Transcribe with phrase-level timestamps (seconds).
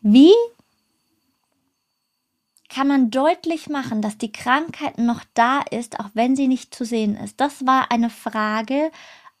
[0.00, 0.32] Wie
[2.68, 6.84] kann man deutlich machen, dass die Krankheit noch da ist, auch wenn sie nicht zu
[6.84, 7.40] sehen ist?
[7.40, 8.90] Das war eine Frage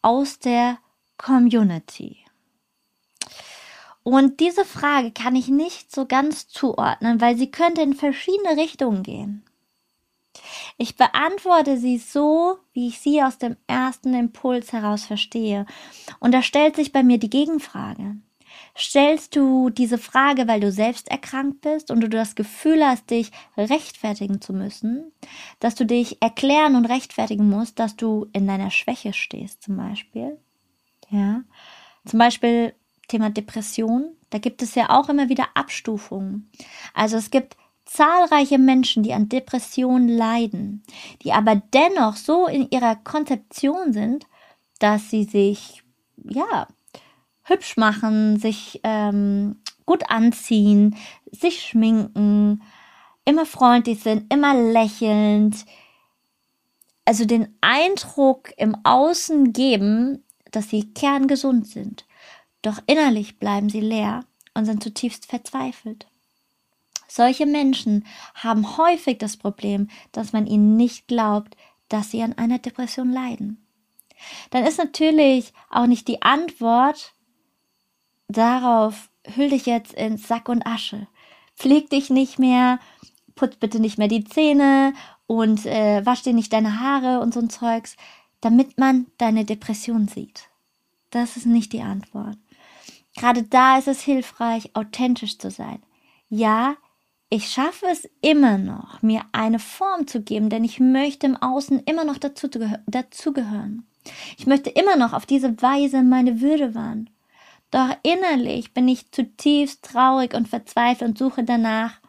[0.02, 0.78] aus der
[1.16, 2.18] Community.
[4.02, 9.02] Und diese Frage kann ich nicht so ganz zuordnen, weil sie könnte in verschiedene Richtungen
[9.02, 9.44] gehen.
[10.78, 15.66] Ich beantworte sie so, wie ich sie aus dem ersten Impuls heraus verstehe.
[16.18, 18.16] Und da stellt sich bei mir die Gegenfrage.
[18.76, 23.30] Stellst du diese Frage, weil du selbst erkrankt bist und du das Gefühl hast, dich
[23.56, 25.12] rechtfertigen zu müssen,
[25.58, 30.38] dass du dich erklären und rechtfertigen musst, dass du in deiner Schwäche stehst, zum Beispiel?
[31.10, 31.42] Ja.
[32.06, 32.74] Zum Beispiel
[33.08, 34.16] Thema Depression.
[34.30, 36.50] Da gibt es ja auch immer wieder Abstufungen.
[36.94, 40.84] Also es gibt zahlreiche Menschen, die an Depressionen leiden,
[41.22, 44.26] die aber dennoch so in ihrer Konzeption sind,
[44.78, 45.82] dass sie sich,
[46.16, 46.68] ja,
[47.50, 50.96] hübsch machen, sich ähm, gut anziehen,
[51.30, 52.62] sich schminken,
[53.24, 55.66] immer freundlich sind, immer lächelnd,
[57.04, 62.06] also den Eindruck im Außen geben, dass sie kerngesund sind.
[62.62, 66.06] Doch innerlich bleiben sie leer und sind zutiefst verzweifelt.
[67.08, 71.56] Solche Menschen haben häufig das Problem, dass man ihnen nicht glaubt,
[71.88, 73.66] dass sie an einer Depression leiden.
[74.50, 77.14] Dann ist natürlich auch nicht die Antwort
[78.36, 81.06] darauf, hüll dich jetzt in Sack und Asche,
[81.56, 82.78] pfleg dich nicht mehr,
[83.34, 84.92] putz bitte nicht mehr die Zähne
[85.26, 87.96] und äh, wasch dir nicht deine Haare und so ein Zeugs,
[88.40, 90.48] damit man deine Depression sieht.
[91.10, 92.36] Das ist nicht die Antwort.
[93.16, 95.82] Gerade da ist es hilfreich, authentisch zu sein.
[96.28, 96.76] Ja,
[97.28, 101.80] ich schaffe es immer noch, mir eine Form zu geben, denn ich möchte im Außen
[101.84, 102.48] immer noch dazu,
[102.86, 103.86] dazugehören.
[104.36, 107.10] Ich möchte immer noch auf diese Weise meine Würde wahren.
[107.70, 112.00] Doch innerlich bin ich zutiefst traurig und verzweifelt und suche danach,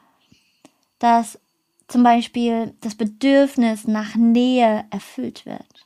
[1.00, 1.40] dass
[1.88, 5.86] zum Beispiel das Bedürfnis nach Nähe erfüllt wird.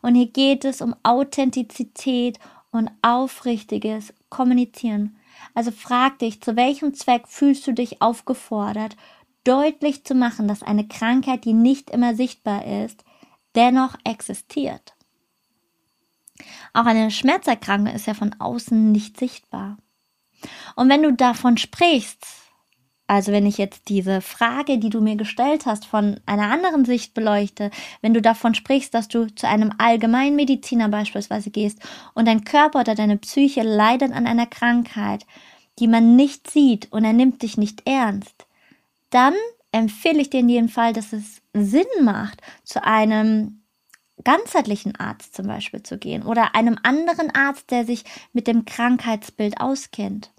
[0.00, 2.38] Und hier geht es um Authentizität
[2.70, 5.16] und aufrichtiges Kommunizieren.
[5.54, 8.96] Also frag dich, zu welchem Zweck fühlst du dich aufgefordert,
[9.44, 13.04] deutlich zu machen, dass eine Krankheit, die nicht immer sichtbar ist,
[13.54, 14.95] dennoch existiert.
[16.72, 19.78] Auch eine Schmerzerkrankung ist ja von außen nicht sichtbar.
[20.74, 22.24] Und wenn du davon sprichst,
[23.06, 27.14] also wenn ich jetzt diese Frage, die du mir gestellt hast, von einer anderen Sicht
[27.14, 27.70] beleuchte,
[28.02, 31.78] wenn du davon sprichst, dass du zu einem Allgemeinmediziner beispielsweise gehst
[32.14, 35.24] und dein Körper oder deine Psyche leidet an einer Krankheit,
[35.78, 38.46] die man nicht sieht und er nimmt dich nicht ernst,
[39.10, 39.34] dann
[39.70, 43.62] empfehle ich dir in jedem Fall, dass es Sinn macht, zu einem
[44.26, 49.60] ganzheitlichen Arzt zum Beispiel zu gehen oder einem anderen Arzt, der sich mit dem Krankheitsbild
[49.60, 50.32] auskennt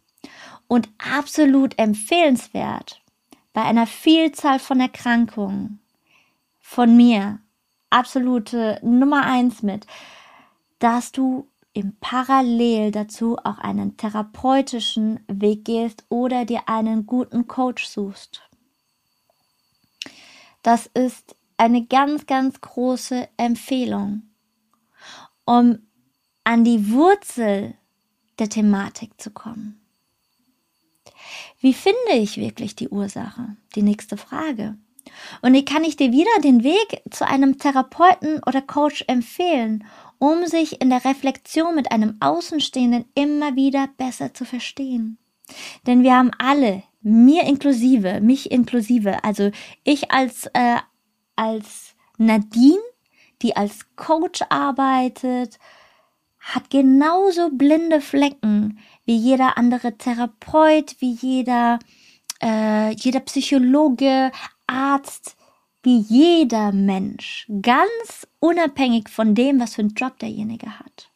[0.68, 3.02] und absolut empfehlenswert
[3.54, 5.80] bei einer Vielzahl von Erkrankungen
[6.60, 7.40] von mir
[7.90, 9.88] absolute Nummer eins mit,
[10.80, 17.86] dass du im Parallel dazu auch einen therapeutischen Weg gehst oder dir einen guten Coach
[17.86, 18.42] suchst.
[20.62, 24.24] Das ist eine ganz, ganz große Empfehlung,
[25.46, 25.80] um
[26.44, 27.74] an die Wurzel
[28.40, 29.82] der Thematik zu kommen.
[31.60, 33.58] Wie finde ich wirklich die Ursache?
[33.76, 34.78] Die nächste Frage.
[35.42, 39.86] Und wie kann ich dir wieder den Weg zu einem Therapeuten oder Coach empfehlen,
[40.20, 45.18] um sich in der Reflexion mit einem Außenstehenden immer wieder besser zu verstehen?
[45.86, 49.52] Denn wir haben alle, mir inklusive, mich inklusive, also
[49.84, 50.78] ich als, äh,
[51.38, 52.82] als Nadine,
[53.42, 55.58] die als Coach arbeitet,
[56.40, 61.80] hat genauso blinde Flecken wie jeder andere Therapeut, wie jeder,
[62.42, 64.32] äh, jeder Psychologe,
[64.66, 65.38] Arzt,
[65.84, 71.12] wie jeder Mensch, ganz unabhängig von dem, was für einen Job derjenige hat.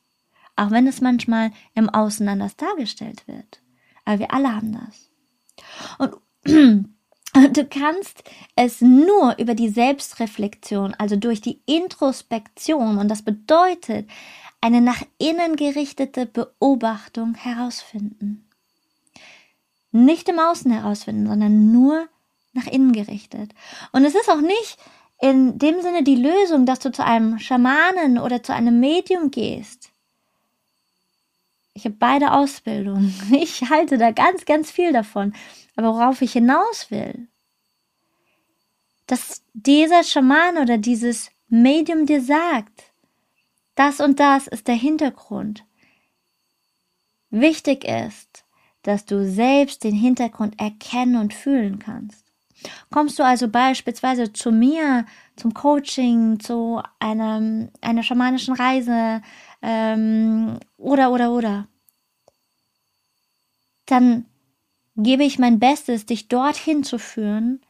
[0.56, 3.62] Auch wenn es manchmal im Außen anders dargestellt wird.
[4.06, 5.10] Aber wir alle haben das.
[5.98, 6.86] Und
[7.34, 8.24] du kannst
[8.56, 14.10] es nur über die Selbstreflexion, also durch die Introspektion, und das bedeutet,
[14.60, 18.48] eine nach innen gerichtete Beobachtung herausfinden.
[19.92, 22.08] Nicht im Außen herausfinden, sondern nur
[22.54, 23.52] nach innen gerichtet.
[23.92, 24.78] Und es ist auch nicht
[25.20, 29.90] in dem Sinne die Lösung, dass du zu einem Schamanen oder zu einem Medium gehst.
[31.74, 33.14] Ich habe beide Ausbildungen.
[33.32, 35.34] Ich halte da ganz, ganz viel davon.
[35.82, 37.28] Worauf ich hinaus will,
[39.08, 42.84] dass dieser Schaman oder dieses Medium dir sagt,
[43.76, 45.66] das und das ist der Hintergrund.
[47.30, 48.46] Wichtig ist,
[48.84, 52.26] dass du selbst den Hintergrund erkennen und fühlen kannst.
[52.92, 55.06] Kommst du also beispielsweise zu mir
[55.36, 59.22] zum Coaching, zu einem, einer schamanischen Reise
[59.62, 61.68] ähm, oder oder oder,
[63.88, 64.26] dann
[64.96, 67.62] gebe ich mein Bestes, dich dorthin zu führen,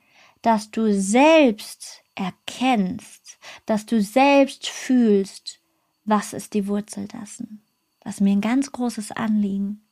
[0.42, 5.60] dass du selbst erkennst, dass du selbst fühlst,
[6.06, 7.64] was ist die Wurzel dessen.
[8.00, 9.86] Das ist mir ein ganz großes Anliegen.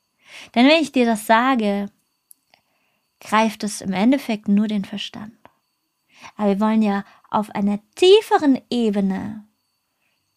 [0.56, 1.92] Denn wenn ich dir das sage,
[3.20, 5.34] greift es im Endeffekt nur den Verstand.
[6.36, 9.46] Aber wir wollen ja auf einer tieferen Ebene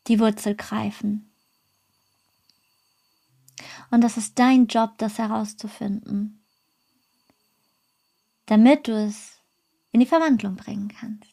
[0.06, 1.30] die Wurzel greifen.
[3.90, 6.41] Und das ist dein Job, das herauszufinden,
[8.52, 9.40] damit du es
[9.92, 11.32] in die Verwandlung bringen kannst.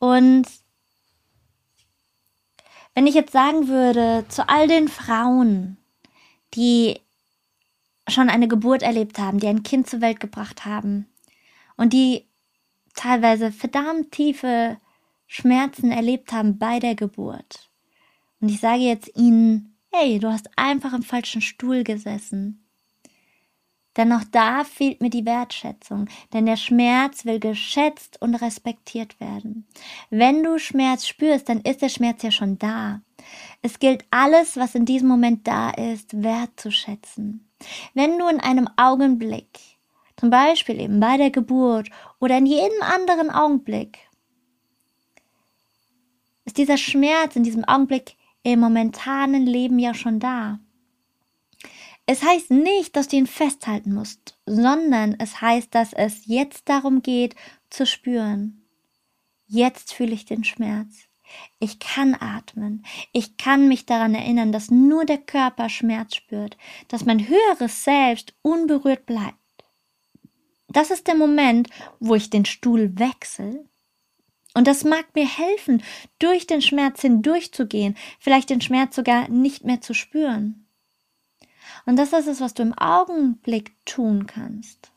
[0.00, 0.48] Und
[2.92, 5.76] wenn ich jetzt sagen würde, zu all den Frauen,
[6.54, 7.00] die
[8.08, 11.06] schon eine Geburt erlebt haben, die ein Kind zur Welt gebracht haben
[11.76, 12.26] und die
[12.96, 14.78] teilweise verdammt tiefe
[15.28, 17.70] Schmerzen erlebt haben bei der Geburt.
[18.40, 22.61] Und ich sage jetzt ihnen, hey, du hast einfach im falschen Stuhl gesessen.
[23.96, 29.66] Denn auch da fehlt mir die Wertschätzung, denn der Schmerz will geschätzt und respektiert werden.
[30.08, 33.02] Wenn du Schmerz spürst, dann ist der Schmerz ja schon da.
[33.60, 37.48] Es gilt alles, was in diesem Moment da ist, wertzuschätzen.
[37.94, 39.60] Wenn du in einem Augenblick,
[40.16, 43.98] zum Beispiel eben bei der Geburt oder in jedem anderen Augenblick,
[46.44, 50.58] ist dieser Schmerz in diesem Augenblick im momentanen Leben ja schon da.
[52.06, 57.02] Es heißt nicht, dass du ihn festhalten musst, sondern es heißt, dass es jetzt darum
[57.02, 57.36] geht,
[57.70, 58.66] zu spüren.
[59.46, 61.06] Jetzt fühle ich den Schmerz.
[61.58, 62.84] Ich kann atmen.
[63.12, 66.56] Ich kann mich daran erinnern, dass nur der Körper Schmerz spürt,
[66.88, 69.36] dass mein höheres Selbst unberührt bleibt.
[70.68, 71.68] Das ist der Moment,
[72.00, 73.66] wo ich den Stuhl wechsle.
[74.54, 75.82] Und das mag mir helfen,
[76.18, 80.61] durch den Schmerz hindurchzugehen, vielleicht den Schmerz sogar nicht mehr zu spüren.
[81.86, 84.90] Und das ist es, was du im Augenblick tun kannst.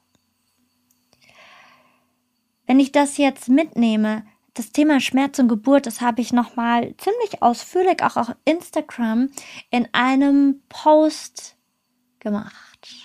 [2.67, 4.25] Wenn ich das jetzt mitnehme,
[4.55, 9.29] das Thema Schmerz und Geburt, das habe ich nochmal ziemlich ausführlich auch auf Instagram
[9.69, 11.55] in einem Post
[12.19, 12.95] gemacht,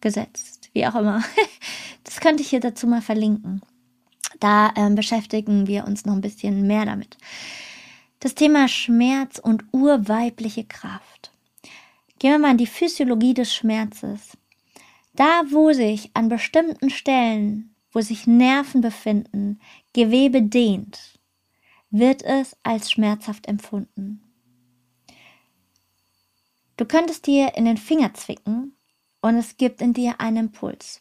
[0.00, 1.22] gesetzt, wie auch immer.
[2.04, 3.62] Das könnte ich hier dazu mal verlinken.
[4.38, 7.18] Da ähm, beschäftigen wir uns noch ein bisschen mehr damit.
[8.20, 11.32] Das Thema Schmerz und urweibliche Kraft.
[12.18, 14.36] Gehen wir mal in die Physiologie des Schmerzes.
[15.14, 19.60] Da, wo sich an bestimmten Stellen, wo sich Nerven befinden,
[19.92, 21.18] Gewebe dehnt,
[21.90, 24.22] wird es als schmerzhaft empfunden.
[26.76, 28.76] Du könntest dir in den Finger zwicken
[29.22, 31.00] und es gibt in dir einen Impuls.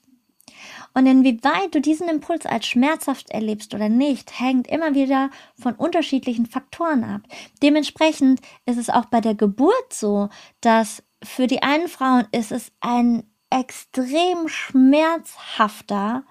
[0.93, 5.29] Und inwieweit du diesen Impuls als schmerzhaft erlebst oder nicht, hängt immer wieder
[5.59, 7.21] von unterschiedlichen Faktoren ab.
[7.61, 10.29] Dementsprechend ist es auch bei der Geburt so,
[10.61, 16.23] dass für die einen Frauen ist es ein extrem schmerzhafter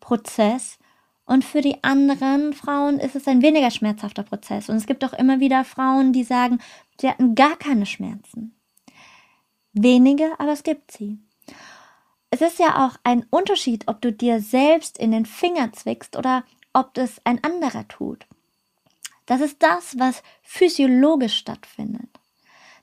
[0.00, 0.78] Prozess
[1.30, 4.68] und für die anderen Frauen ist es ein weniger schmerzhafter Prozess.
[4.68, 6.58] Und es gibt auch immer wieder Frauen, die sagen,
[7.00, 8.60] sie hatten gar keine Schmerzen.
[9.72, 11.20] Wenige, aber es gibt sie.
[12.30, 16.44] Es ist ja auch ein Unterschied, ob du dir selbst in den Finger zwickst oder
[16.72, 18.26] ob das ein anderer tut.
[19.26, 22.08] Das ist das, was physiologisch stattfindet.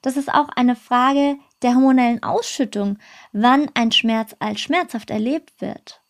[0.02, 3.00] Das ist auch eine Frage der hormonellen Ausschüttung,
[3.32, 6.02] wann ein Schmerz als schmerzhaft erlebt wird.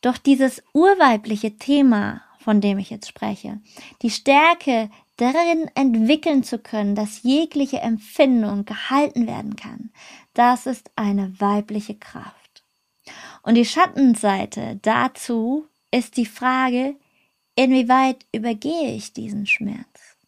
[0.00, 3.60] Doch dieses urweibliche Thema, von dem ich jetzt spreche,
[4.02, 9.90] die Stärke darin entwickeln zu können, dass jegliche Empfindung gehalten werden kann,
[10.34, 12.37] das ist eine weibliche Kraft.
[13.48, 16.96] Und die Schattenseite dazu ist die Frage,
[17.54, 20.18] inwieweit übergehe ich diesen Schmerz?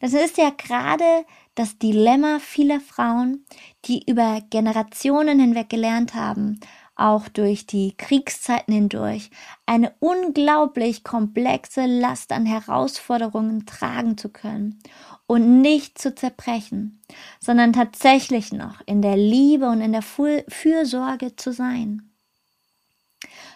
[0.00, 3.44] Das ist ja gerade das Dilemma vieler Frauen,
[3.84, 6.58] die über Generationen hinweg gelernt haben,
[6.96, 9.28] auch durch die Kriegszeiten hindurch
[9.66, 14.78] eine unglaublich komplexe Last an Herausforderungen tragen zu können
[15.26, 17.02] und nicht zu zerbrechen,
[17.40, 22.08] sondern tatsächlich noch in der Liebe und in der Fürsorge zu sein.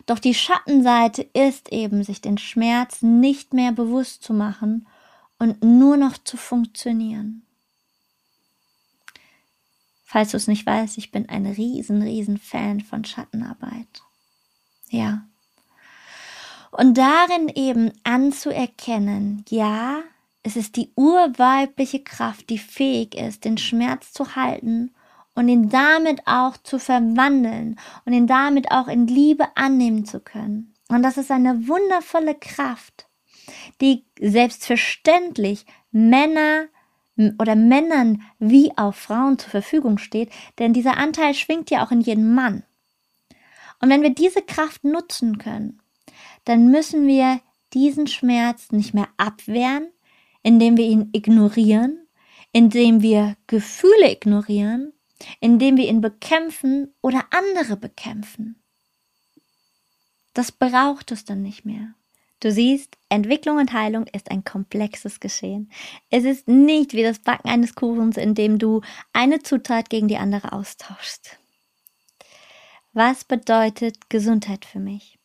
[0.06, 4.86] Doch die Schattenseite ist eben, sich den Schmerz nicht mehr bewusst zu machen
[5.38, 7.44] und nur noch zu funktionieren.
[10.04, 14.02] Falls du es nicht weißt, ich bin ein riesen, riesen Fan von Schattenarbeit.
[14.88, 15.26] Ja.
[16.70, 19.98] Und darin eben anzuerkennen, ja,
[20.44, 24.94] es ist die urweibliche Kraft, die fähig ist, den Schmerz zu halten
[25.36, 30.74] und ihn damit auch zu verwandeln und ihn damit auch in Liebe annehmen zu können.
[30.88, 33.06] Und das ist eine wundervolle Kraft,
[33.80, 36.66] die selbstverständlich Männer
[37.38, 42.00] oder Männern wie auch Frauen zur Verfügung steht, denn dieser Anteil schwingt ja auch in
[42.00, 42.64] jedem Mann.
[43.80, 45.80] Und wenn wir diese Kraft nutzen können,
[46.44, 47.40] dann müssen wir
[47.74, 49.88] diesen Schmerz nicht mehr abwehren,
[50.42, 52.06] indem wir ihn ignorieren,
[52.52, 54.92] indem wir Gefühle ignorieren,
[55.40, 58.62] indem wir ihn bekämpfen oder andere bekämpfen.
[60.34, 61.94] Das braucht es dann nicht mehr.
[62.40, 65.70] Du siehst, Entwicklung und Heilung ist ein komplexes Geschehen.
[66.10, 68.82] Es ist nicht wie das Backen eines Kuchens, in dem du
[69.14, 71.38] eine Zutat gegen die andere austauschst.
[72.92, 75.18] Was bedeutet Gesundheit für mich?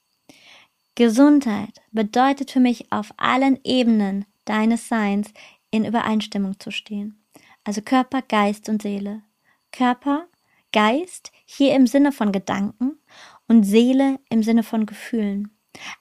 [0.95, 5.33] Gesundheit bedeutet für mich auf allen Ebenen deines Seins
[5.69, 7.25] in Übereinstimmung zu stehen.
[7.63, 9.24] Also Körper, Geist und Seele.
[9.72, 10.25] Körper,
[10.74, 13.00] Geist hier im Sinne von Gedanken
[13.48, 15.51] und Seele im Sinne von Gefühlen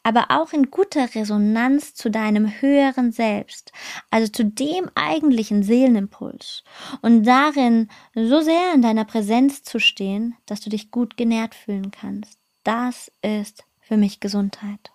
[0.02, 3.72] aber auch in guter Resonanz zu deinem höheren Selbst,
[4.10, 6.64] also zu dem eigentlichen Seelenimpuls
[7.02, 11.90] und darin so sehr in deiner Präsenz zu stehen, dass du dich gut genährt fühlen
[11.90, 12.38] kannst.
[12.64, 14.90] Das ist für mich Gesundheit.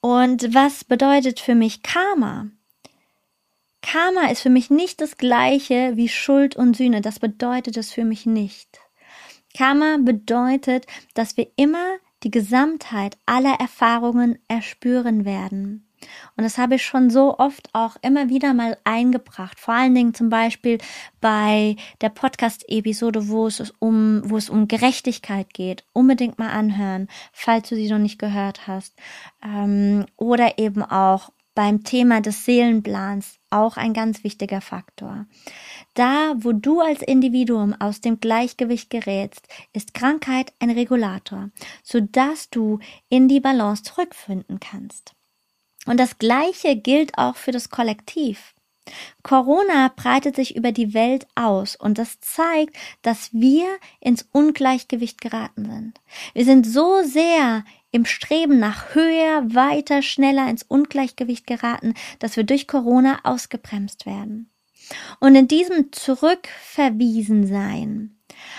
[0.00, 2.46] Und was bedeutet für mich Karma?
[3.82, 7.00] Karma ist für mich nicht das gleiche wie Schuld und Sühne.
[7.00, 8.78] Das bedeutet es für mich nicht.
[9.56, 15.86] Karma bedeutet, dass wir immer die Gesamtheit aller Erfahrungen erspüren werden.
[16.36, 19.60] Und das habe ich schon so oft auch immer wieder mal eingebracht.
[19.60, 20.78] Vor allen Dingen zum Beispiel
[21.20, 25.84] bei der Podcast-Episode, wo es um, wo es um Gerechtigkeit geht.
[25.92, 28.94] Unbedingt mal anhören, falls du sie noch nicht gehört hast.
[29.44, 31.30] Ähm, oder eben auch
[31.60, 35.26] beim Thema des Seelenplans auch ein ganz wichtiger Faktor.
[35.92, 41.50] Da, wo du als Individuum aus dem Gleichgewicht gerätst, ist Krankheit ein Regulator,
[41.82, 42.78] sodass du
[43.10, 45.12] in die Balance zurückfinden kannst.
[45.84, 48.54] Und das Gleiche gilt auch für das Kollektiv.
[49.22, 53.66] Corona breitet sich über die Welt aus und das zeigt, dass wir
[54.00, 56.00] ins Ungleichgewicht geraten sind.
[56.32, 62.44] Wir sind so sehr im Streben nach höher, weiter, schneller ins Ungleichgewicht geraten, dass wir
[62.44, 64.50] durch Corona ausgebremst werden.
[65.18, 68.16] Und in diesem Zurückverwiesensein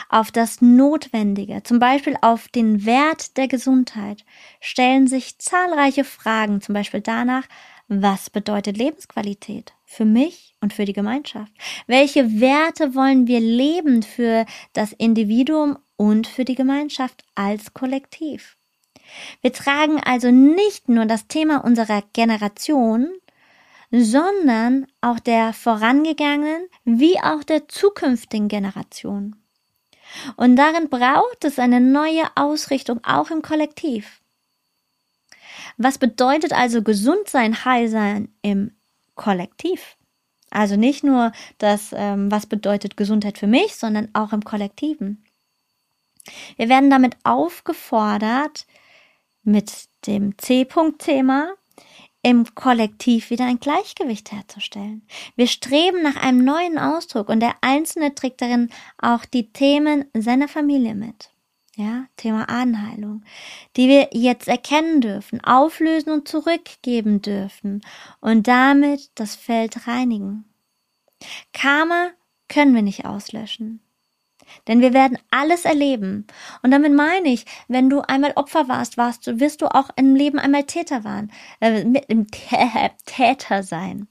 [0.10, 4.26] auf das Notwendige, zum Beispiel auf den Wert der Gesundheit,
[4.60, 7.48] stellen sich zahlreiche Fragen, zum Beispiel danach,
[7.88, 11.52] was bedeutet Lebensqualität für mich und für die Gemeinschaft?
[11.88, 18.56] Welche Werte wollen wir leben für das Individuum und für die Gemeinschaft als Kollektiv?
[19.42, 23.10] Wir tragen also nicht nur das Thema unserer Generation,
[23.92, 29.36] sondern auch der vorangegangenen wie auch der zukünftigen Generation.
[30.36, 34.22] Und darin braucht es eine neue Ausrichtung auch im Kollektiv.
[35.78, 38.72] Was bedeutet also gesund sein, heil sein im
[39.16, 39.98] Kollektiv?
[40.50, 45.24] Also nicht nur das, ähm, was bedeutet Gesundheit für mich, sondern auch im Kollektiven.
[46.58, 48.66] Wir werden damit aufgefordert,
[49.44, 51.54] mit dem C-Punkt-Thema
[52.24, 55.08] im Kollektiv wieder ein Gleichgewicht herzustellen.
[55.36, 60.48] Wir streben nach einem neuen Ausdruck und der Einzelne trägt darin auch die Themen seiner
[60.48, 61.32] Familie mit.
[61.76, 63.24] Ja, Thema Ahnenheilung,
[63.76, 67.82] die wir jetzt erkennen dürfen, auflösen und zurückgeben dürfen
[68.20, 70.46] und damit das Feld reinigen.
[71.54, 72.12] Karma
[72.50, 73.80] können wir nicht auslöschen.
[74.68, 76.28] Denn wir werden alles erleben.
[76.62, 80.16] Und damit meine ich, wenn du einmal Opfer warst, warst du, wirst du auch im
[80.16, 82.28] Leben einmal Täter waren, äh, mit dem
[83.06, 84.08] Täter sein.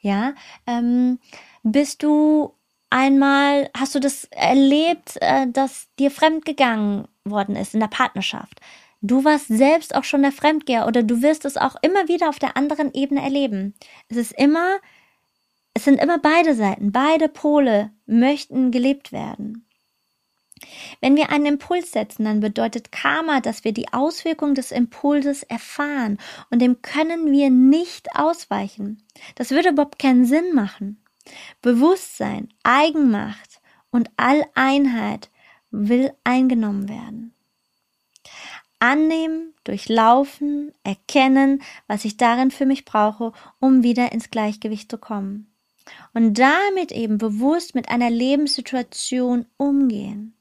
[0.00, 0.34] Ja,
[0.66, 1.18] ähm,
[1.62, 2.54] bist du
[2.88, 8.60] einmal, hast du das erlebt, äh, dass dir fremd gegangen worden ist in der Partnerschaft?
[9.02, 12.38] Du warst selbst auch schon der Fremdgeher oder du wirst es auch immer wieder auf
[12.38, 13.74] der anderen Ebene erleben.
[14.08, 14.76] Es ist immer,
[15.72, 19.66] es sind immer beide Seiten, beide Pole möchten gelebt werden.
[21.00, 26.18] Wenn wir einen Impuls setzen, dann bedeutet Karma, dass wir die Auswirkung des Impulses erfahren
[26.50, 29.02] und dem können wir nicht ausweichen.
[29.36, 31.02] Das würde überhaupt keinen Sinn machen.
[31.62, 35.30] Bewusstsein, Eigenmacht und Alleinheit
[35.70, 37.34] will eingenommen werden.
[38.78, 45.52] Annehmen, durchlaufen, erkennen, was ich darin für mich brauche, um wieder ins Gleichgewicht zu kommen.
[46.14, 50.34] Und damit eben bewusst mit einer Lebenssituation umgehen.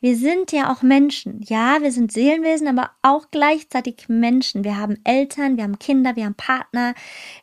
[0.00, 1.40] Wir sind ja auch Menschen.
[1.42, 4.64] Ja, wir sind Seelenwesen, aber auch gleichzeitig Menschen.
[4.64, 6.94] Wir haben Eltern, wir haben Kinder, wir haben Partner,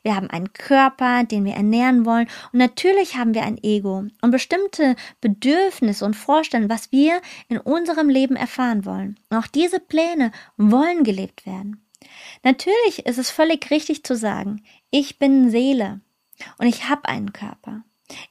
[0.04, 2.28] wir haben einen Körper, den wir ernähren wollen.
[2.52, 8.10] Und natürlich haben wir ein Ego und bestimmte Bedürfnisse und Vorstellungen, was wir in unserem
[8.10, 9.20] Leben erfahren wollen.
[9.30, 11.86] Und auch diese Pläne wollen gelebt werden.
[12.44, 16.02] Natürlich ist es völlig richtig zu sagen, ich bin Seele
[16.58, 17.84] und ich habe einen Körper.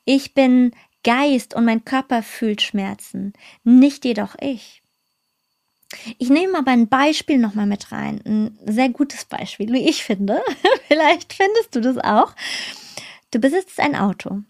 [0.04, 0.72] Ich bin
[1.04, 3.32] Geist und mein Körper fühlt Schmerzen,
[3.64, 4.82] nicht jedoch ich.
[6.18, 10.42] Ich nehme aber ein Beispiel nochmal mit rein, ein sehr gutes Beispiel, wie ich finde.
[10.88, 12.34] Vielleicht findest du das auch.
[13.30, 14.42] Du besitzt ein Auto.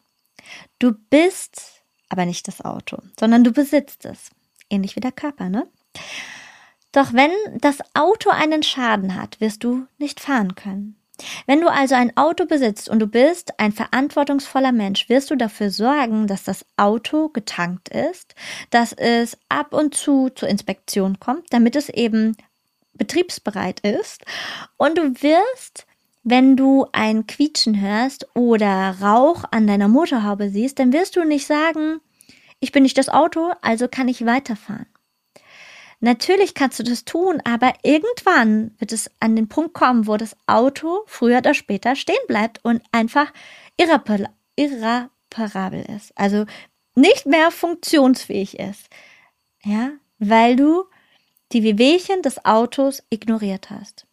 [0.78, 4.30] Du bist aber nicht das Auto, sondern du besitzt es.
[4.70, 5.68] Ähnlich wie der Körper, ne?
[6.92, 10.96] Doch wenn das Auto einen Schaden hat, wirst du nicht fahren können.
[11.46, 15.70] Wenn du also ein Auto besitzt und du bist ein verantwortungsvoller Mensch, wirst du dafür
[15.70, 18.34] sorgen, dass das Auto getankt ist,
[18.70, 22.36] dass es ab und zu zur Inspektion kommt, damit es eben
[22.94, 24.24] betriebsbereit ist.
[24.76, 25.86] Und du wirst,
[26.24, 31.46] wenn du ein Quietschen hörst oder Rauch an deiner Motorhaube siehst, dann wirst du nicht
[31.46, 32.00] sagen,
[32.60, 34.86] ich bin nicht das Auto, also kann ich weiterfahren.
[36.00, 40.36] Natürlich kannst du das tun, aber irgendwann wird es an den Punkt kommen, wo das
[40.46, 43.32] Auto früher oder später stehen bleibt und einfach
[43.76, 44.28] irreparabel
[45.96, 46.16] ist.
[46.16, 46.46] Also
[46.94, 48.88] nicht mehr funktionsfähig ist.
[49.64, 50.84] Ja, weil du
[51.52, 54.06] die Wehwehchen des Autos ignoriert hast.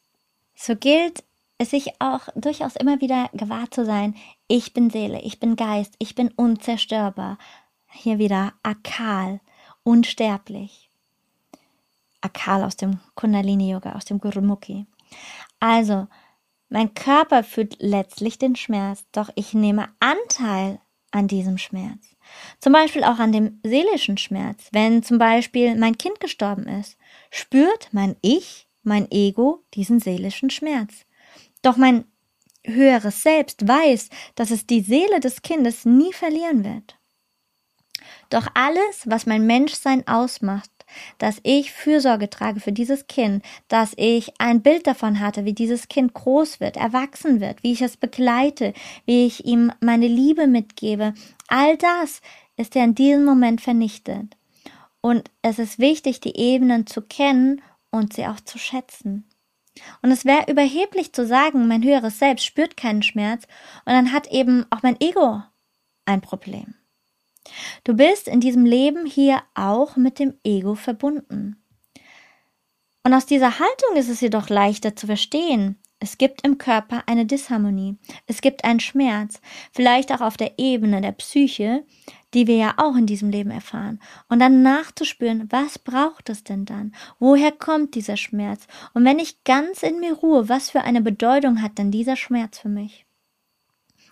[0.56, 1.24] So gilt
[1.58, 4.16] es sich auch durchaus immer wieder gewahr zu sein,
[4.48, 7.38] ich bin Seele, ich bin Geist, ich bin unzerstörbar.
[7.92, 9.40] Hier wieder akal,
[9.84, 10.85] unsterblich.
[12.26, 14.86] Akal aus dem Kundalini Yoga, aus dem Gurumukhi.
[15.60, 16.08] Also,
[16.70, 20.80] mein Körper fühlt letztlich den Schmerz, doch ich nehme Anteil
[21.12, 22.16] an diesem Schmerz.
[22.60, 24.68] Zum Beispiel auch an dem seelischen Schmerz.
[24.72, 26.98] Wenn zum Beispiel mein Kind gestorben ist,
[27.30, 31.06] spürt mein Ich, mein Ego diesen seelischen Schmerz.
[31.62, 32.06] Doch mein
[32.64, 36.98] höheres Selbst weiß, dass es die Seele des Kindes nie verlieren wird.
[38.30, 40.72] Doch alles, was mein Menschsein ausmacht,
[41.18, 45.88] dass ich Fürsorge trage für dieses Kind, dass ich ein Bild davon hatte, wie dieses
[45.88, 48.74] Kind groß wird, erwachsen wird, wie ich es begleite,
[49.06, 51.14] wie ich ihm meine Liebe mitgebe.
[51.48, 52.22] All das
[52.58, 54.36] ist ja in diesem Moment vernichtet.
[55.02, 59.26] Und es ist wichtig, die Ebenen zu kennen und sie auch zu schätzen.
[60.02, 63.44] Und es wäre überheblich zu sagen, mein höheres Selbst spürt keinen Schmerz
[63.86, 65.44] und dann hat eben auch mein Ego
[66.06, 66.76] ein Problem.
[67.84, 71.62] Du bist in diesem Leben hier auch mit dem Ego verbunden.
[73.04, 75.78] Und aus dieser Haltung ist es jedoch leichter zu verstehen.
[76.00, 77.98] Es gibt im Körper eine Disharmonie.
[78.28, 79.40] Es gibt einen Schmerz,
[79.72, 81.86] vielleicht auch auf der Ebene der Psyche,
[82.34, 84.02] die wir ja auch in diesem Leben erfahren.
[84.28, 86.94] Und dann nachzuspüren, was braucht es denn dann?
[87.18, 88.68] Woher kommt dieser Schmerz?
[88.94, 92.60] Und wenn ich ganz in mir ruhe, was für eine Bedeutung hat denn dieser Schmerz
[92.60, 93.05] für mich?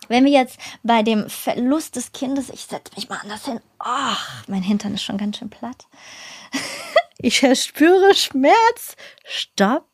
[0.08, 3.60] Wenn wir jetzt bei dem Verlust des Kindes, ich setze mich mal anders hin.
[3.78, 5.86] Ach, mein Hintern ist schon ganz schön platt.
[7.18, 8.96] ich verspüre Schmerz.
[9.24, 9.88] Stopp.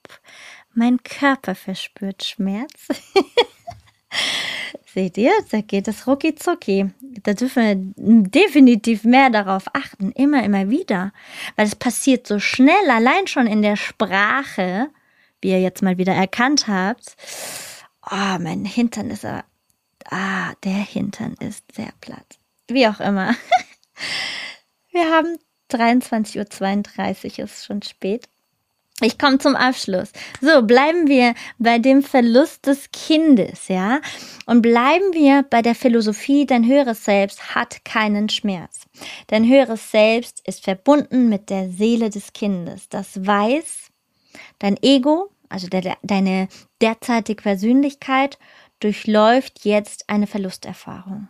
[0.75, 2.89] Mein Körper verspürt Schmerz.
[4.93, 6.91] Seht ihr, da geht es rucki zucki.
[7.23, 7.77] Da dürfen wir
[8.25, 11.13] definitiv mehr darauf achten, immer, immer wieder.
[11.57, 14.89] Weil es passiert so schnell, allein schon in der Sprache,
[15.41, 17.17] wie ihr jetzt mal wieder erkannt habt.
[18.11, 19.45] Oh, mein Hintern ist aber
[20.11, 22.39] Ah, der Hintern ist sehr platt.
[22.69, 23.35] Wie auch immer.
[24.91, 25.39] Wir haben
[25.71, 28.29] 23.32 Uhr, ist schon spät.
[29.03, 30.13] Ich komme zum Abschluss.
[30.43, 34.01] So, bleiben wir bei dem Verlust des Kindes, ja?
[34.45, 38.83] Und bleiben wir bei der Philosophie, dein höheres Selbst hat keinen Schmerz.
[39.29, 42.91] Dein höheres Selbst ist verbunden mit der Seele des Kindes.
[42.91, 43.91] Das weiß
[44.59, 46.49] dein Ego, also de deine
[46.83, 48.39] derzeitige Persönlichkeit
[48.81, 51.29] durchläuft jetzt eine Verlusterfahrung.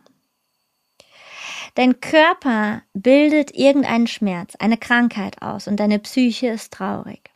[1.75, 7.31] Dein Körper bildet irgendeinen Schmerz, eine Krankheit aus und deine Psyche ist traurig.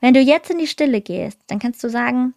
[0.00, 2.34] Wenn du jetzt in die Stille gehst, dann kannst du sagen,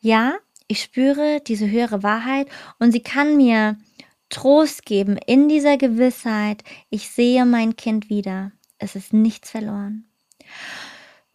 [0.00, 0.34] ja,
[0.68, 3.76] ich spüre diese höhere Wahrheit und sie kann mir
[4.28, 8.52] Trost geben in dieser Gewissheit, ich sehe mein Kind wieder.
[8.78, 10.04] Es ist nichts verloren.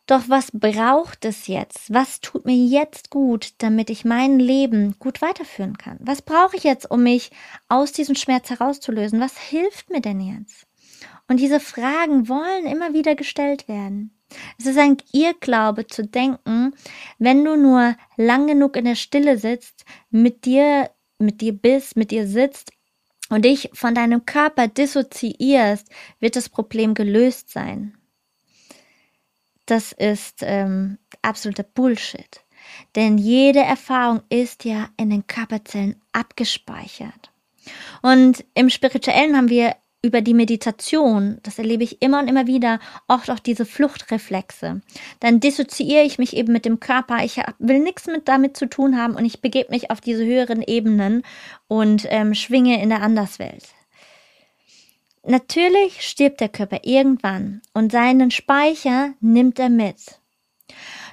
[0.06, 1.94] Doch was braucht es jetzt?
[1.94, 5.98] Was tut mir jetzt gut, damit ich mein Leben gut weiterführen kann?
[6.02, 7.32] Was brauche ich jetzt, um mich
[7.70, 9.22] aus diesem Schmerz herauszulösen?
[9.22, 10.68] Was hilft mir denn jetzt?
[11.30, 14.12] Und diese Fragen wollen immer wieder gestellt werden.
[14.58, 16.74] Es ist ein Irrglaube zu denken,
[17.18, 22.12] wenn du nur lang genug in der Stille sitzt, mit dir, mit dir bist, mit
[22.12, 22.72] dir sitzt
[23.30, 25.88] und dich von deinem Körper dissoziierst,
[26.20, 27.98] wird das Problem gelöst sein.
[29.66, 32.42] Das ist ähm, absoluter Bullshit.
[32.96, 37.32] Denn jede Erfahrung ist ja in den Körperzellen abgespeichert.
[38.02, 42.80] Und im Spirituellen haben wir über die Meditation, das erlebe ich immer und immer wieder,
[43.08, 44.82] oft auch diese Fluchtreflexe.
[45.22, 47.24] Dann dissoziiere ich mich eben mit dem Körper.
[47.24, 50.62] Ich will nichts mit damit zu tun haben und ich begebe mich auf diese höheren
[50.62, 51.24] Ebenen
[51.70, 53.64] und ähm, schwinge in der Anderswelt.
[55.26, 60.20] Natürlich stirbt der Körper irgendwann und seinen Speicher nimmt er mit.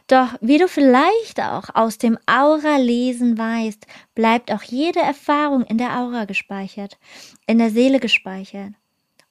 [0.08, 5.96] Doch wie du vielleicht auch aus dem Aura-Lesen weißt, bleibt auch jede Erfahrung in der
[5.96, 6.98] Aura gespeichert,
[7.46, 8.72] in der Seele gespeichert.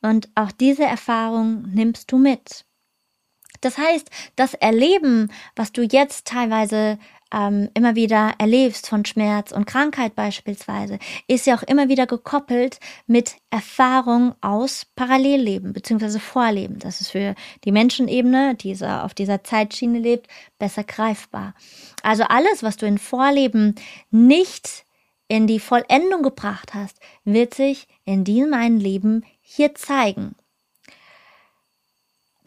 [0.02, 2.64] Und auch diese Erfahrung nimmst du mit.
[3.60, 6.98] Das heißt, das Erleben, was du jetzt teilweise
[7.34, 12.80] ähm, immer wieder erlebst von Schmerz und Krankheit beispielsweise, ist ja auch immer wieder gekoppelt
[13.08, 16.20] mit Erfahrung aus Parallelleben bzw.
[16.20, 16.80] Vorleben.
[16.80, 21.54] Das ist für die Menschenebene, die auf dieser Zeitschiene lebt, besser greifbar.
[22.04, 23.76] Also alles, was du in Vorleben
[24.12, 24.86] nicht
[25.28, 30.36] in die Vollendung gebracht hast, wird sich in diesem einen Leben hier zeigen.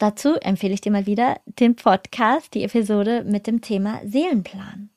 [0.03, 4.89] Dazu empfehle ich dir mal wieder den Podcast, die Episode mit dem Thema Seelenplan.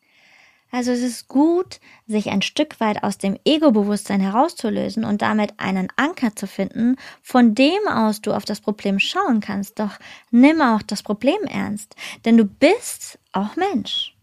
[0.73, 5.87] Also es ist gut, sich ein Stück weit aus dem Ego-Bewusstsein herauszulösen und damit einen
[5.95, 9.79] Anker zu finden, von dem aus du auf das Problem schauen kannst.
[9.79, 9.93] Doch
[10.33, 14.17] nimm auch das Problem ernst, denn du bist auch Mensch.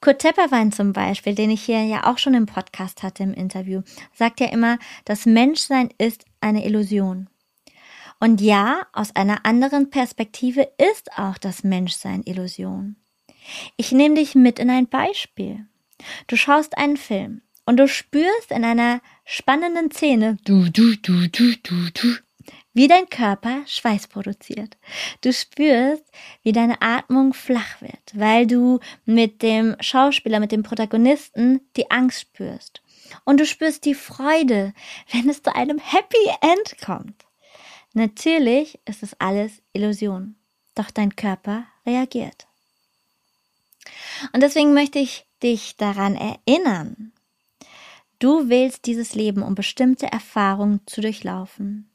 [0.00, 3.82] Kurt Tepperwein zum Beispiel, den ich hier ja auch schon im Podcast hatte im Interview,
[4.14, 7.28] sagt ja immer, das Menschsein ist eine Illusion.
[8.18, 12.96] Und ja, aus einer anderen Perspektive ist auch das Menschsein Illusion.
[13.76, 15.66] Ich nehme dich mit in ein Beispiel.
[16.26, 21.56] Du schaust einen Film und du spürst in einer spannenden Szene, du, du, du, du,
[21.62, 22.16] du, du,
[22.76, 24.76] wie dein Körper Schweiß produziert.
[25.22, 26.04] Du spürst,
[26.42, 32.20] wie deine Atmung flach wird, weil du mit dem Schauspieler, mit dem Protagonisten die Angst
[32.20, 32.82] spürst.
[33.24, 34.74] Und du spürst die Freude,
[35.12, 37.25] wenn es zu einem Happy End kommt.
[37.96, 40.34] Natürlich ist es alles Illusion,
[40.74, 42.46] doch dein Körper reagiert.
[44.34, 47.14] Und deswegen möchte ich dich daran erinnern,
[48.18, 51.88] du wählst dieses Leben, um bestimmte Erfahrungen zu durchlaufen.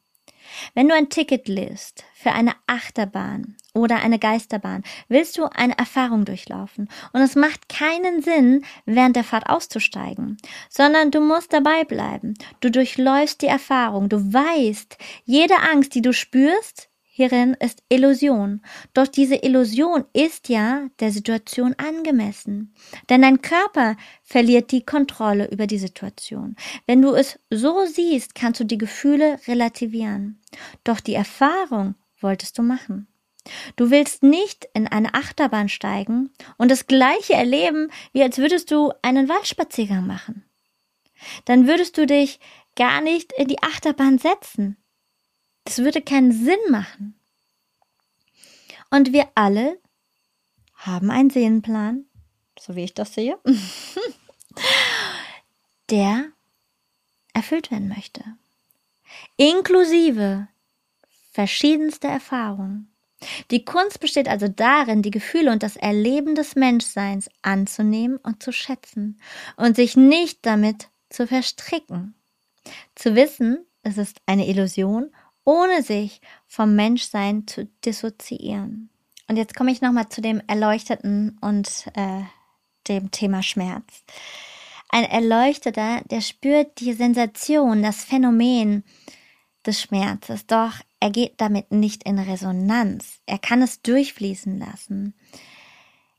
[0.74, 6.26] Wenn du ein Ticket liest für eine Achterbahn oder eine Geisterbahn, willst du eine Erfahrung
[6.26, 6.90] durchlaufen.
[7.14, 10.38] Und es macht keinen Sinn, während der Fahrt auszusteigen,
[10.70, 12.34] sondern du musst dabei bleiben.
[12.60, 14.10] Du durchläufst die Erfahrung.
[14.10, 18.62] Du weißt, jede Angst, die du spürst, hierin ist Illusion.
[18.94, 22.74] Doch diese Illusion ist ja der Situation angemessen.
[23.10, 26.56] Denn dein Körper verliert die Kontrolle über die Situation.
[26.88, 30.40] Wenn du es so siehst, kannst du die Gefühle relativieren.
[30.86, 33.08] Doch die Erfahrung wolltest du machen.
[33.76, 38.94] Du willst nicht in eine Achterbahn steigen und das gleiche erleben, wie als würdest du
[39.02, 40.46] einen Waldspaziergang machen.
[41.46, 42.40] Dann würdest du dich
[42.76, 44.78] gar nicht in die Achterbahn setzen.
[45.64, 47.20] Das würde keinen Sinn machen.
[48.90, 49.80] Und wir alle
[50.76, 52.06] haben einen Seelenplan,
[52.60, 53.38] so wie ich das sehe,
[55.90, 56.26] der
[57.34, 58.24] erfüllt werden möchte.
[59.38, 60.48] Inklusive
[61.32, 62.94] verschiedenster Erfahrungen.
[63.52, 68.52] Die Kunst besteht also darin, die Gefühle und das Erleben des Menschseins anzunehmen und zu
[68.52, 69.22] schätzen
[69.58, 72.16] und sich nicht damit zu verstricken.
[72.96, 75.12] Zu wissen, es ist eine Illusion
[75.44, 78.90] ohne sich vom Menschsein zu dissoziieren.
[79.28, 82.24] Und jetzt komme ich nochmal zu dem Erleuchteten und äh,
[82.88, 84.04] dem Thema Schmerz.
[84.90, 88.84] Ein Erleuchteter, der spürt die Sensation, das Phänomen
[89.66, 93.22] des Schmerzes, doch er geht damit nicht in Resonanz.
[93.26, 95.14] Er kann es durchfließen lassen.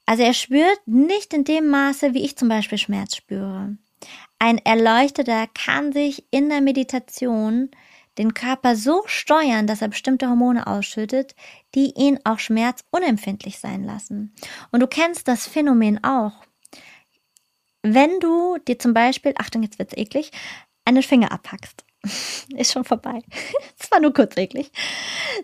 [0.06, 3.76] Also er spürt nicht in dem Maße, wie ich zum Beispiel Schmerz spüre.
[4.38, 7.70] Ein Erleuchteter kann sich in der Meditation
[8.18, 11.34] den Körper so steuern, dass er bestimmte Hormone ausschüttet,
[11.74, 14.34] die ihn auch schmerzunempfindlich sein lassen.
[14.70, 16.32] Und du kennst das Phänomen auch.
[17.82, 20.30] Wenn du dir zum Beispiel, Achtung, jetzt wird's eklig,
[20.84, 21.84] einen Finger abhackst,
[22.56, 23.22] ist schon vorbei.
[23.78, 24.70] Es war nur kurz eklig.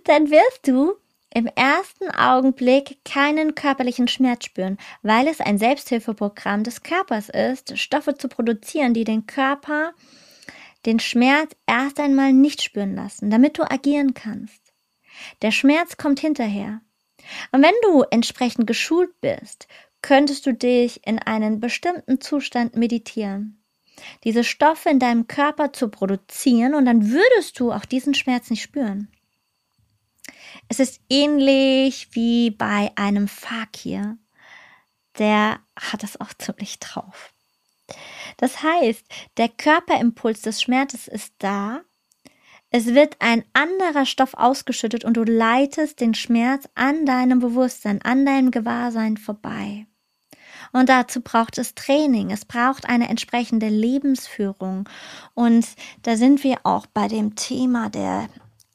[0.05, 0.95] Dann wirst du
[1.35, 8.15] im ersten Augenblick keinen körperlichen Schmerz spüren, weil es ein Selbsthilfeprogramm des Körpers ist, Stoffe
[8.17, 9.93] zu produzieren, die den Körper
[10.87, 14.73] den Schmerz erst einmal nicht spüren lassen, damit du agieren kannst.
[15.43, 16.81] Der Schmerz kommt hinterher.
[17.53, 19.67] Und wenn du entsprechend geschult bist,
[20.03, 23.63] könntest du dich in einen bestimmten Zustand meditieren.
[24.25, 28.63] Diese Stoffe in deinem Körper zu produzieren und dann würdest du auch diesen Schmerz nicht
[28.63, 29.09] spüren.
[30.69, 34.17] Es ist ähnlich wie bei einem Fakir.
[35.19, 37.33] Der hat es auch ziemlich drauf.
[38.37, 39.05] Das heißt,
[39.37, 41.81] der Körperimpuls des Schmerzes ist da.
[42.71, 48.27] Es wird ein anderer Stoff ausgeschüttet und du leitest den Schmerz an deinem Bewusstsein, an
[48.27, 49.87] deinem Gewahrsein vorbei.
[50.73, 52.31] Und dazu braucht es Training.
[52.31, 54.89] Es braucht eine entsprechende Lebensführung.
[55.35, 55.67] Und
[56.03, 58.29] da sind wir auch bei dem Thema der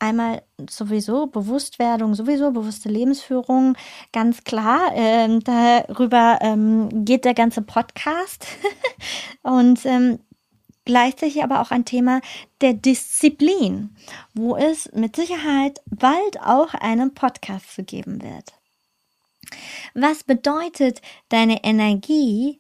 [0.04, 3.78] einmal sowieso Bewusstwerdung, sowieso bewusste Lebensführung,
[4.12, 4.92] ganz klar.
[4.94, 8.46] Ähm, darüber ähm, geht der ganze Podcast.
[9.44, 10.20] und ähm,
[10.84, 12.20] gleichzeitig aber auch ein Thema
[12.60, 13.96] der Disziplin,
[14.34, 18.54] wo es mit Sicherheit bald auch einen Podcast zu geben wird.
[19.94, 22.60] Was bedeutet deine Energie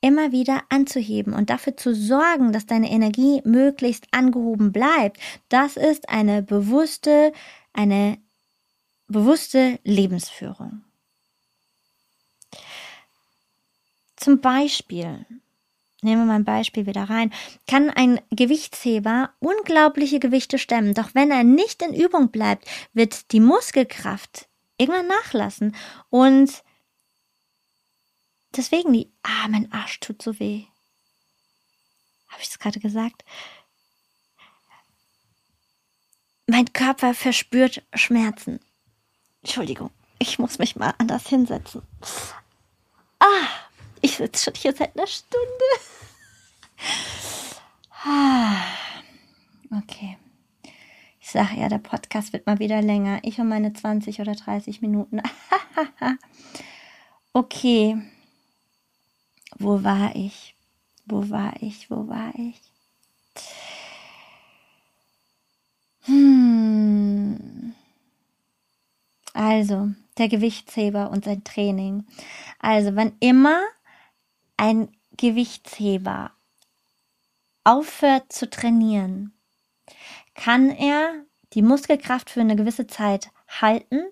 [0.00, 5.18] immer wieder anzuheben und dafür zu sorgen, dass deine Energie möglichst angehoben bleibt.
[5.48, 7.32] Das ist eine bewusste,
[7.72, 8.18] eine
[9.08, 10.84] bewusste Lebensführung.
[14.16, 15.26] Zum Beispiel,
[16.02, 17.32] nehmen wir mal ein Beispiel wieder rein,
[17.66, 23.40] kann ein Gewichtsheber unglaubliche Gewichte stemmen, doch wenn er nicht in Übung bleibt, wird die
[23.40, 25.74] Muskelkraft irgendwann nachlassen
[26.10, 26.62] und
[28.56, 30.64] Deswegen die, ah, mein Arsch tut so weh.
[32.28, 33.24] Habe ich es gerade gesagt?
[36.46, 38.60] Mein Körper verspürt Schmerzen.
[39.42, 41.82] Entschuldigung, ich muss mich mal anders hinsetzen.
[43.20, 43.48] Ah,
[44.00, 45.46] ich sitze schon hier seit einer Stunde.
[48.04, 48.62] Ah,
[49.76, 50.16] okay.
[51.20, 53.18] Ich sage ja, der Podcast wird mal wieder länger.
[53.22, 55.20] Ich und meine 20 oder 30 Minuten.
[57.32, 58.00] okay.
[59.58, 60.54] Wo war ich?
[61.06, 61.90] Wo war ich?
[61.90, 62.60] Wo war ich?
[66.02, 67.74] Hm.
[69.32, 72.06] Also, der Gewichtsheber und sein Training.
[72.58, 73.60] Also, wenn immer
[74.56, 76.32] ein Gewichtsheber
[77.64, 79.32] aufhört zu trainieren,
[80.34, 84.02] kann er die Muskelkraft für eine gewisse Zeit halten,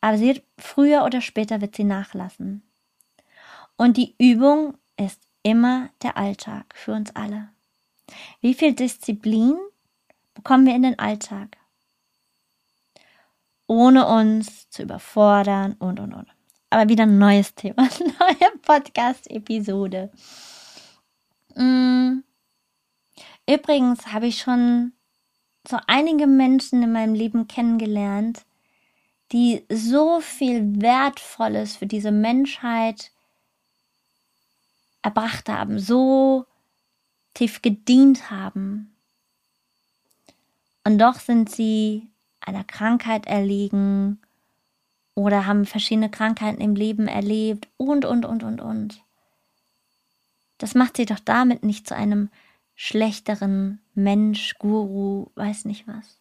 [0.00, 2.62] aber sie früher oder später wird sie nachlassen.
[3.76, 7.48] Und die Übung ist immer der Alltag für uns alle.
[8.40, 9.56] Wie viel Disziplin
[10.34, 11.56] bekommen wir in den Alltag?
[13.66, 16.28] Ohne uns zu überfordern und, und, und.
[16.70, 20.10] Aber wieder ein neues Thema, neue Podcast-Episode.
[21.54, 22.20] Mm.
[23.48, 24.92] Übrigens habe ich schon
[25.68, 28.44] so einige Menschen in meinem Leben kennengelernt,
[29.32, 33.10] die so viel Wertvolles für diese Menschheit
[35.02, 36.46] erbracht haben, so
[37.34, 38.94] tief gedient haben.
[40.84, 42.08] Und doch sind sie
[42.40, 44.20] einer Krankheit erliegen
[45.14, 49.02] oder haben verschiedene Krankheiten im Leben erlebt und, und, und, und, und.
[50.58, 52.30] Das macht sie doch damit nicht zu einem
[52.74, 56.18] schlechteren Mensch, Guru, weiß nicht was.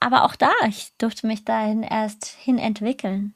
[0.00, 3.34] Aber auch da, ich durfte mich dahin erst hin entwickeln.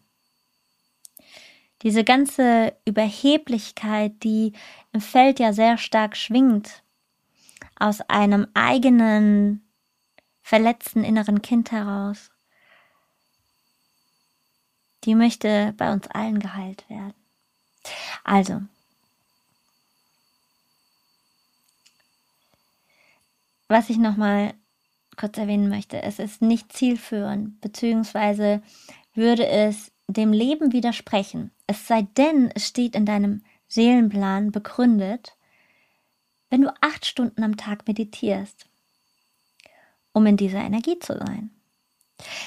[1.82, 4.52] Diese ganze Überheblichkeit, die
[4.92, 6.82] im Feld ja sehr stark schwingt,
[7.78, 9.66] aus einem eigenen
[10.42, 12.30] verletzten inneren Kind heraus,
[15.04, 17.14] die möchte bei uns allen geheilt werden.
[18.22, 18.62] Also,
[23.68, 24.54] was ich nochmal
[25.16, 28.62] kurz erwähnen möchte, es ist nicht zielführend, beziehungsweise
[29.14, 35.36] würde es dem Leben widersprechen, es sei denn, es steht in deinem Seelenplan begründet,
[36.50, 38.66] wenn du acht Stunden am Tag meditierst,
[40.12, 41.50] um in dieser Energie zu sein.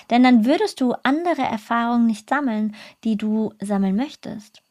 [0.10, 4.62] Denn dann würdest du andere Erfahrungen nicht sammeln, die du sammeln möchtest.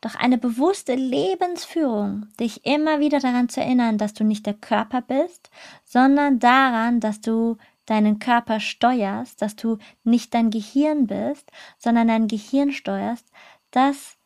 [0.00, 5.02] Doch eine bewusste Lebensführung, dich immer wieder daran zu erinnern, dass du nicht der Körper
[5.02, 5.50] bist,
[5.84, 7.58] sondern daran, dass du
[7.90, 13.26] deinen Körper steuerst, dass du nicht dein Gehirn bist, sondern dein Gehirn steuerst,
[13.70, 14.16] das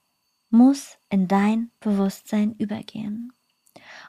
[0.51, 3.33] muss in dein Bewusstsein übergehen.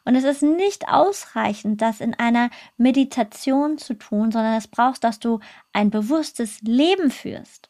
[0.05, 5.19] Und es ist nicht ausreichend, das in einer Meditation zu tun, sondern es brauchst, dass
[5.19, 5.39] du
[5.71, 7.69] ein bewusstes Leben führst.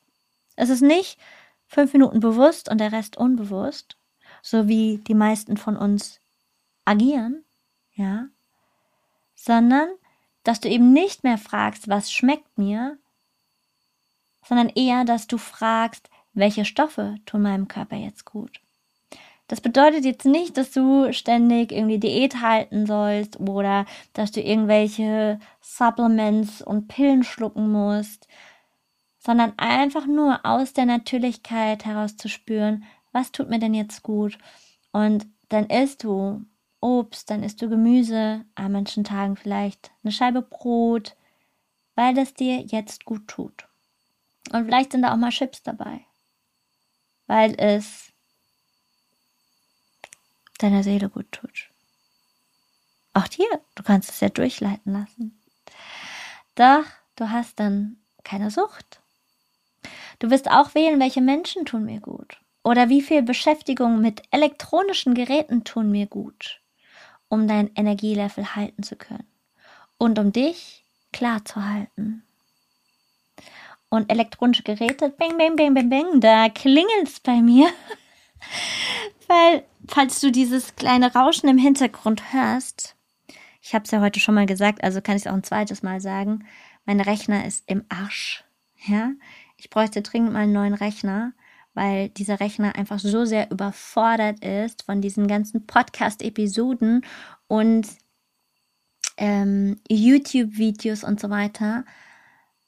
[0.55, 1.19] Es ist nicht
[1.67, 3.97] fünf Minuten bewusst und der Rest unbewusst,
[4.41, 6.19] so wie die meisten von uns
[6.85, 7.43] agieren,
[7.93, 8.27] ja,
[9.35, 9.89] sondern
[10.43, 12.97] dass du eben nicht mehr fragst, was schmeckt mir,
[14.45, 18.59] sondern eher, dass du fragst, welche Stoffe tun meinem Körper jetzt gut.
[19.47, 25.39] Das bedeutet jetzt nicht, dass du ständig irgendwie Diät halten sollst oder dass du irgendwelche
[25.61, 28.27] Supplements und Pillen schlucken musst,
[29.19, 34.37] sondern einfach nur aus der Natürlichkeit heraus zu spüren, was tut mir denn jetzt gut?
[34.91, 36.43] Und dann isst du
[36.83, 41.15] Obst, dann isst du Gemüse, an manchen Tagen vielleicht eine Scheibe Brot,
[41.95, 43.67] weil es dir jetzt gut tut.
[44.51, 46.01] Und vielleicht sind da auch mal Chips dabei,
[47.27, 48.11] weil es
[50.59, 51.69] deiner Seele gut tut.
[53.13, 55.39] Auch dir, du kannst es ja durchleiten lassen.
[56.55, 58.99] Doch du hast dann keine Sucht.
[60.19, 62.39] Du wirst auch wählen, welche Menschen tun mir gut.
[62.63, 66.61] Oder wie viel Beschäftigung mit elektronischen Geräten tun mir gut,
[67.33, 69.25] um dein Energielevel halten zu können.
[69.97, 72.21] Und um dich klar zu halten.
[73.89, 77.69] Und elektronische Geräte, bing, bing, bing, bing, bing, da klingelt's bei mir.
[79.27, 82.95] Weil, falls du dieses kleine Rauschen im Hintergrund hörst,
[83.63, 85.81] ich habe es ja heute schon mal gesagt, also kann ich es auch ein zweites
[85.81, 86.45] Mal sagen,
[86.85, 88.43] mein Rechner ist im Arsch.
[88.85, 89.11] Ja,
[89.57, 91.33] ich bräuchte dringend mal einen neuen Rechner,
[91.73, 97.05] weil dieser Rechner einfach so sehr überfordert ist von diesen ganzen Podcast-Episoden
[97.47, 97.87] und
[99.17, 101.85] ähm, YouTube-Videos und so weiter.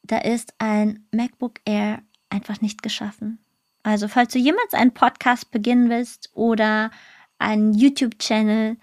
[0.04, 3.40] Da ist ein MacBook Air einfach nicht geschaffen.
[3.84, 6.92] Also falls du jemals einen Podcast beginnen willst oder
[7.38, 8.78] einen YouTube-Channel,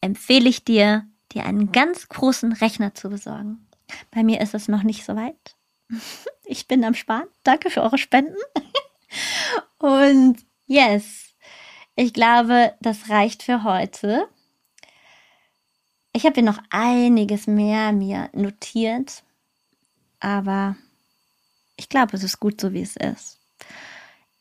[0.00, 3.66] empfehle ich dir, dir einen ganz großen Rechner zu besorgen.
[4.10, 5.56] Bei mir ist es noch nicht so weit.
[6.52, 7.28] Ich bin am Sparen.
[7.44, 8.34] Danke für eure Spenden.
[9.78, 11.34] Und yes,
[11.96, 14.28] ich glaube, das reicht für heute.
[16.12, 19.22] Ich habe hier noch einiges mehr mir notiert,
[20.18, 20.76] aber
[21.76, 23.38] ich glaube, es ist gut so, wie es ist.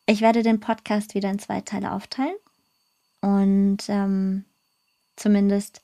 [0.06, 2.36] Ich werde den Podcast wieder in zwei Teile aufteilen
[3.22, 4.46] und ähm,
[5.16, 5.82] zumindest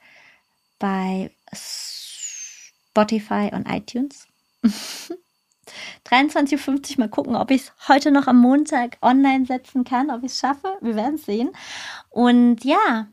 [0.79, 4.27] bei Spotify und iTunes.
[6.05, 10.23] 23.50 Uhr mal gucken, ob ich es heute noch am Montag online setzen kann, ob
[10.23, 10.77] ich es schaffe.
[10.81, 11.51] Wir werden es sehen.
[12.09, 13.07] Und ja,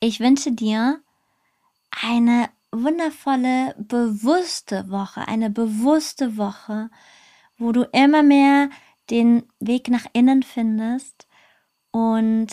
[0.00, 1.00] ich wünsche dir
[1.90, 6.90] eine wundervolle, bewusste Woche, eine bewusste Woche,
[7.58, 8.70] wo du immer mehr
[9.10, 11.26] den Weg nach innen findest
[11.90, 12.48] und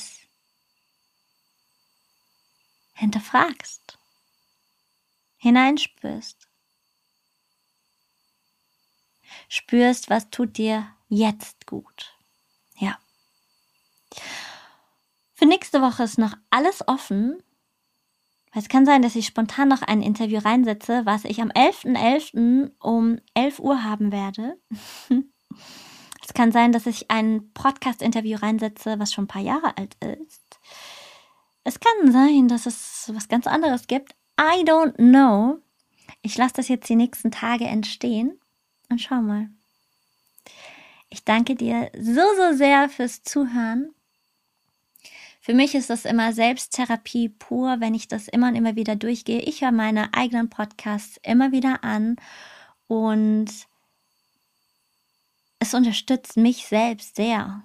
[2.94, 4.00] hinterfragst,
[5.38, 6.47] hineinspürst
[9.50, 12.14] spürst, was tut dir jetzt gut.
[12.78, 12.98] Ja.
[15.34, 17.42] Für nächste Woche ist noch alles offen.
[18.54, 21.96] Es kann sein, dass ich spontan noch ein Interview reinsetze, was ich am 11.11.
[21.96, 22.72] .11.
[22.80, 24.58] um 11 Uhr haben werde.
[26.24, 30.60] es kann sein, dass ich ein Podcast-Interview reinsetze, was schon ein paar Jahre alt ist.
[31.64, 34.16] Es kann sein, dass es was ganz anderes gibt.
[34.40, 35.60] I don't know.
[36.22, 38.40] Ich lasse das jetzt die nächsten Tage entstehen.
[38.90, 39.50] Und schau mal.
[41.10, 43.94] Ich danke dir so, so sehr fürs Zuhören.
[45.48, 49.40] Für mich ist das immer Selbsttherapie pur, wenn ich das immer und immer wieder durchgehe.
[49.40, 52.18] Ich höre meine eigenen Podcasts immer wieder an
[52.88, 53.48] und
[55.60, 57.64] es unterstützt mich selbst sehr.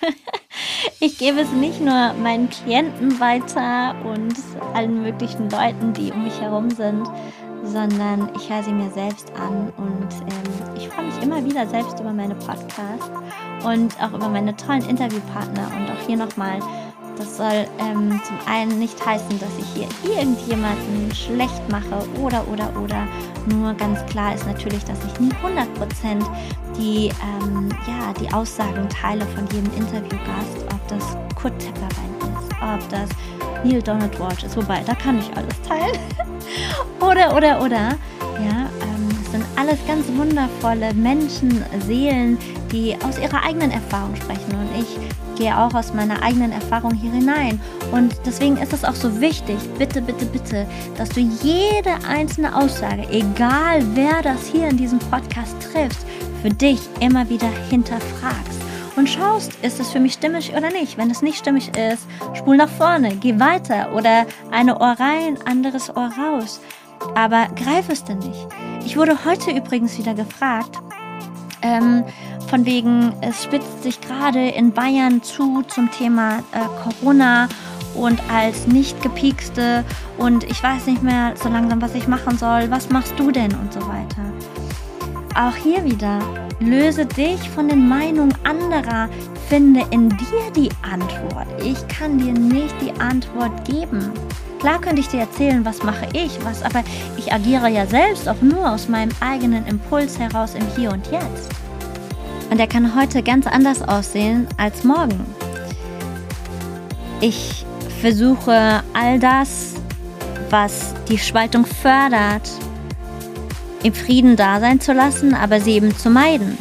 [1.00, 4.34] ich gebe es nicht nur meinen Klienten weiter und
[4.72, 7.06] allen möglichen Leuten, die um mich herum sind,
[7.62, 11.98] sondern ich höre sie mir selbst an und ähm, ich freue mich immer wieder selbst
[12.00, 13.10] über meine Podcasts
[13.64, 16.58] und auch über meine tollen Interviewpartner und auch hier nochmal,
[17.16, 22.70] das soll ähm, zum einen nicht heißen, dass ich hier irgendjemanden schlecht mache oder oder
[22.82, 23.06] oder.
[23.46, 26.24] Nur ganz klar ist natürlich, dass ich nie 100%
[26.76, 32.88] die, ähm, ja, die Aussagen teile von jedem Interviewgast, ob das Kurt Tepperwein ist, ob
[32.90, 33.08] das
[33.64, 35.98] Neil Donald Walsh ist, wobei, da kann ich alles teilen.
[37.00, 37.96] oder, oder, oder.
[38.36, 42.38] Ja, ähm, es sind alles ganz wundervolle Menschen, Seelen,
[42.70, 44.52] die aus ihrer eigenen Erfahrung sprechen.
[44.52, 47.60] Und ich gehe auch aus meiner eigenen Erfahrung hier hinein.
[47.92, 53.06] Und deswegen ist es auch so wichtig, bitte, bitte, bitte, dass du jede einzelne Aussage,
[53.10, 56.04] egal wer das hier in diesem Podcast trifft,
[56.42, 58.63] für dich immer wieder hinterfragst
[58.96, 60.96] und schaust, ist es für mich stimmig oder nicht.
[60.96, 65.90] Wenn es nicht stimmig ist, spul nach vorne, geh weiter oder eine Ohr rein, anderes
[65.90, 66.60] Ohr raus.
[67.14, 68.46] Aber greif es denn nicht.
[68.84, 70.78] Ich wurde heute übrigens wieder gefragt,
[71.62, 72.04] ähm,
[72.48, 77.48] von wegen, es spitzt sich gerade in Bayern zu zum Thema äh, Corona
[77.94, 79.84] und als nicht gepiekste
[80.18, 82.70] und ich weiß nicht mehr so langsam, was ich machen soll.
[82.70, 84.24] Was machst du denn und so weiter?
[85.34, 86.20] auch hier wieder,
[86.64, 89.08] löse dich von den Meinungen anderer,
[89.48, 91.46] finde in dir die Antwort.
[91.62, 94.10] Ich kann dir nicht die Antwort geben.
[94.60, 96.82] Klar könnte ich dir erzählen, was mache ich, was, aber
[97.18, 101.50] ich agiere ja selbst auch nur aus meinem eigenen Impuls heraus im Hier und Jetzt.
[102.50, 105.24] Und der kann heute ganz anders aussehen als morgen.
[107.20, 107.66] Ich
[108.00, 109.74] versuche all das,
[110.50, 112.48] was die Spaltung fördert,
[113.84, 116.58] im Frieden da sein zu lassen, aber sie eben zu meiden.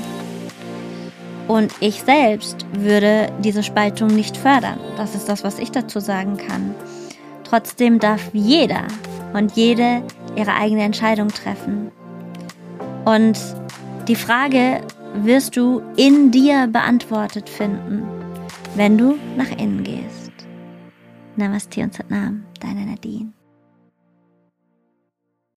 [1.48, 4.80] Und ich selbst würde diese Spaltung nicht fördern.
[4.98, 6.76] Das ist das, was ich dazu sagen kann.
[7.44, 8.84] Trotzdem darf jeder
[9.34, 10.04] und jede
[10.36, 11.92] ihre eigene Entscheidung treffen.
[13.06, 13.40] Und
[14.08, 14.82] die Frage
[15.16, 18.04] wirst du in dir beantwortet finden,
[18.76, 20.32] wenn du nach innen gehst.
[21.36, 23.32] Namaste und Satnam, deine Nadine.